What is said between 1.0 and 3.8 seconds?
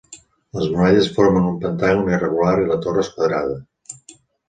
formen un pentàgon irregular i la torre és quadrada.